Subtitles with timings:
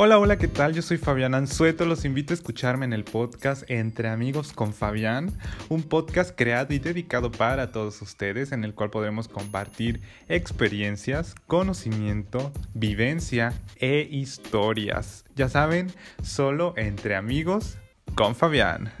[0.00, 0.74] Hola, hola, ¿qué tal?
[0.74, 5.36] Yo soy Fabián Anzueto, los invito a escucharme en el podcast Entre Amigos con Fabián,
[5.68, 12.52] un podcast creado y dedicado para todos ustedes en el cual podremos compartir experiencias, conocimiento,
[12.74, 15.24] vivencia e historias.
[15.34, 15.90] Ya saben,
[16.22, 17.76] solo entre amigos
[18.14, 18.92] con Fabián.